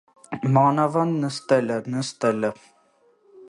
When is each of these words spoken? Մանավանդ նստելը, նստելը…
Մանավանդ 0.55 1.19
նստելը, 1.25 1.77
նստելը… 1.97 2.53